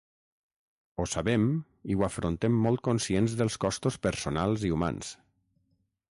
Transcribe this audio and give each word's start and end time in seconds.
Ho 1.01 1.05
sabem 1.09 1.43
i 1.95 1.97
ho 1.99 2.05
afrontem 2.07 2.57
molt 2.63 2.83
conscients 2.87 3.35
dels 3.41 3.59
costos 3.65 3.99
personals 4.07 4.65
i 4.71 4.73
humans. 4.77 5.13